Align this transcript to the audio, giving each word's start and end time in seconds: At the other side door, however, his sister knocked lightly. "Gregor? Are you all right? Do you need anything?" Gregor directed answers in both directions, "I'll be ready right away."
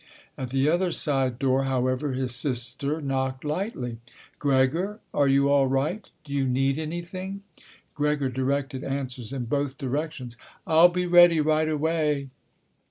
At 0.35 0.49
the 0.49 0.67
other 0.67 0.91
side 0.91 1.37
door, 1.37 1.65
however, 1.65 2.13
his 2.13 2.33
sister 2.33 2.99
knocked 3.03 3.43
lightly. 3.45 3.99
"Gregor? 4.39 4.99
Are 5.13 5.27
you 5.27 5.51
all 5.51 5.67
right? 5.67 6.09
Do 6.23 6.33
you 6.33 6.47
need 6.47 6.79
anything?" 6.79 7.43
Gregor 7.93 8.29
directed 8.29 8.83
answers 8.83 9.31
in 9.31 9.45
both 9.45 9.77
directions, 9.77 10.37
"I'll 10.65 10.89
be 10.89 11.05
ready 11.05 11.39
right 11.39 11.69
away." 11.69 12.31